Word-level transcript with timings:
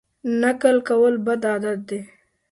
نقل 0.41 0.77
کول 0.87 1.13
بد 1.25 1.41
عادت 1.51 1.79
دی. 1.89 1.99